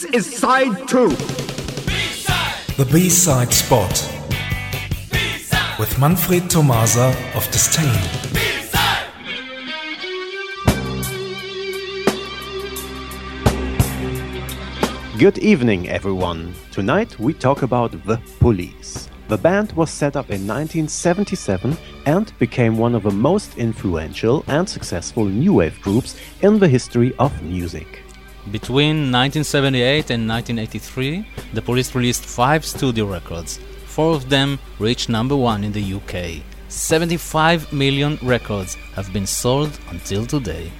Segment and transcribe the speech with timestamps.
[0.00, 1.10] This is side two.
[2.78, 3.92] The B-side spot
[5.78, 7.84] with Manfred Tomasa of Disdain.
[15.18, 16.54] Good evening, everyone.
[16.70, 19.10] Tonight we talk about The Police.
[19.28, 21.76] The band was set up in 1977
[22.06, 27.12] and became one of the most influential and successful new wave groups in the history
[27.18, 28.02] of music.
[28.48, 33.60] Between 1978 and 1983, the police released five studio records.
[33.84, 36.42] Four of them reached number one in the UK.
[36.68, 40.72] 75 million records have been sold until today.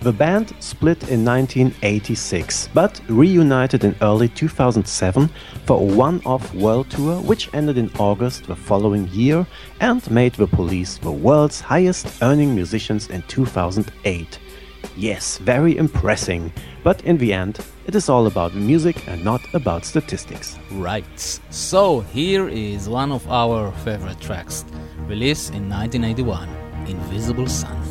[0.00, 5.30] The band split in 1986, but reunited in early 2007
[5.66, 9.46] for a one off world tour, which ended in August the following year
[9.80, 14.38] and made the police the world's highest earning musicians in 2008.
[14.96, 16.52] Yes, very impressing,
[16.82, 20.58] but in the end, it is all about music and not about statistics.
[20.70, 21.40] Right.
[21.50, 24.64] So, here is one of our favorite tracks,
[25.06, 26.48] released in 1981
[26.86, 27.83] Invisible Sun.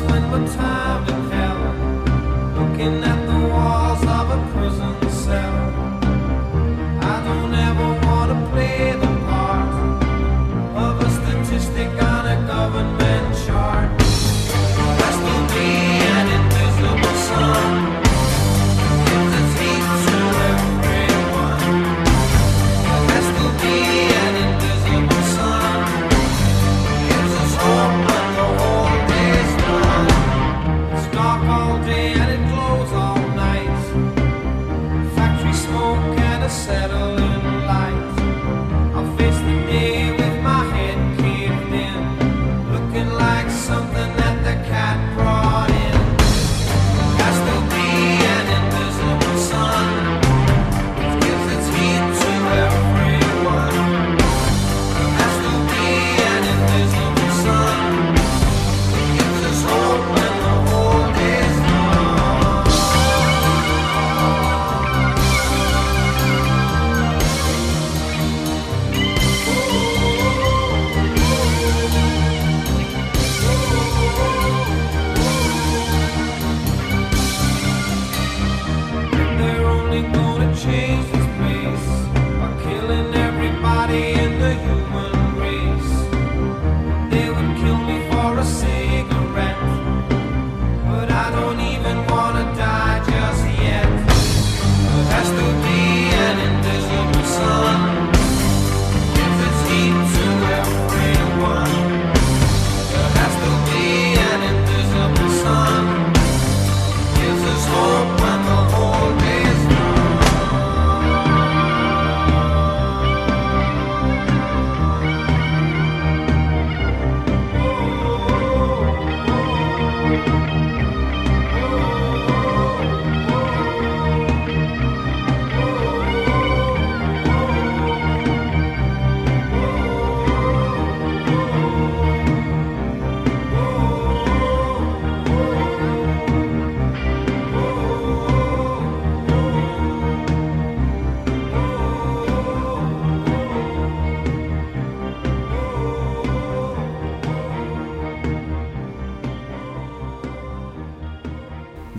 [0.00, 1.76] Spend more time to count.
[2.56, 3.09] Looking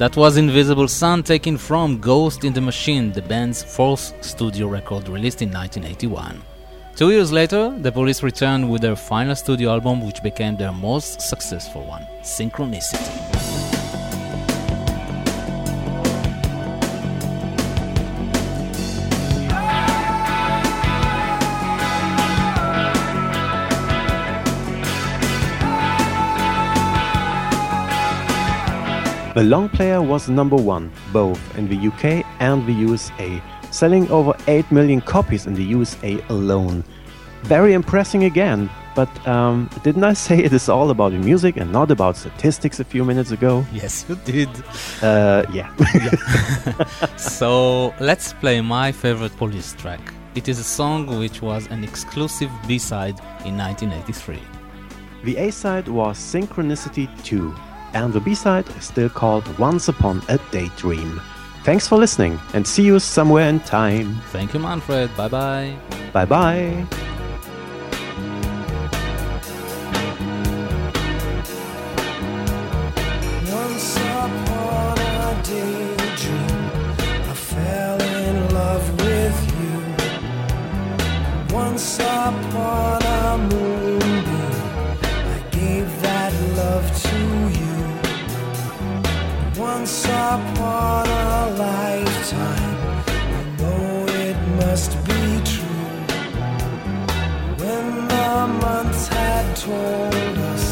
[0.02, 5.08] That was Invisible Sun taken from Ghost in the Machine, the band's fourth studio record
[5.08, 6.42] released in 1981.
[6.96, 11.22] Two years later, the police returned with their final studio album, which became their most
[11.22, 13.31] successful one, Synchronicity.
[29.34, 33.42] The long player was number one, both in the UK and the USA,
[33.72, 36.84] selling over 8 million copies in the USA alone.
[37.44, 41.72] Very impressive again, but um, didn't I say it is all about the music and
[41.72, 43.66] not about statistics a few minutes ago?
[43.72, 44.50] Yes, you did.
[45.02, 45.74] Uh, yeah.
[47.16, 50.02] so let's play my favorite police track.
[50.36, 54.42] It is a song which was an exclusive B side in 1983.
[55.24, 57.56] The A side was Synchronicity 2
[57.94, 61.22] and the B-side is still called Once Upon a Daydream.
[61.64, 64.16] Thanks for listening and see you somewhere in time.
[64.32, 65.16] Thank you, Manfred.
[65.16, 65.78] Bye bye.
[66.12, 66.88] Bye bye.
[81.54, 84.01] Once upon a moonbeam,
[89.74, 92.78] once upon a lifetime.
[93.08, 95.90] I know it must be true.
[97.62, 98.32] When the
[98.66, 100.66] months had told us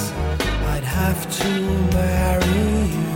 [0.74, 1.51] I'd have to
[2.00, 3.12] marry you.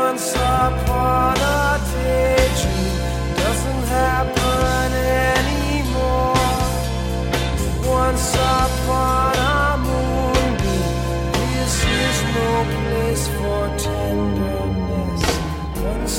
[0.00, 2.94] Once upon a daydream
[3.42, 4.88] doesn't happen
[5.36, 6.46] anymore.
[7.98, 9.19] Once upon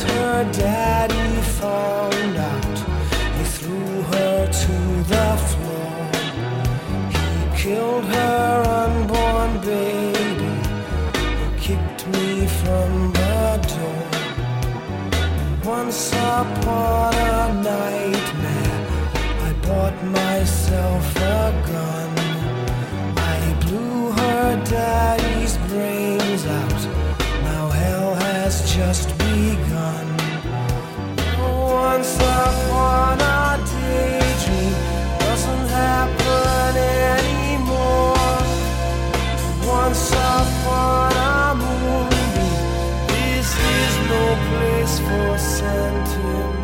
[0.03, 2.77] her daddy found out,
[3.37, 4.75] he threw her to
[5.13, 5.97] the floor.
[7.15, 10.53] He killed her unborn baby,
[11.39, 14.11] he kicked me from the door.
[15.63, 18.79] Once upon a nightmare,
[19.47, 22.09] I bought myself a gun.
[23.17, 26.81] I blew her daddy's brains out.
[27.43, 29.20] Now hell has just
[45.11, 46.60] for sentiment.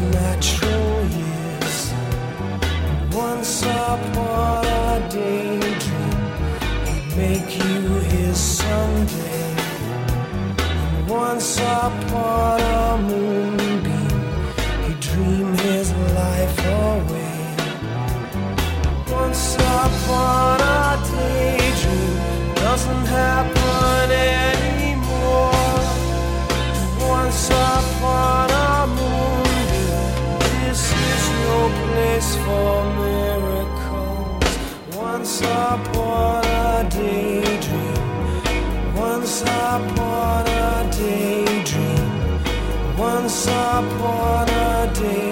[0.00, 0.72] Natural.
[3.12, 6.20] Once upon a daydream,
[7.16, 7.80] make you
[8.12, 9.54] his someday.
[11.06, 12.61] Once upon
[35.44, 38.02] upon a daydream,
[38.94, 42.10] once upon a daydream,
[42.96, 45.31] once upon a daydream,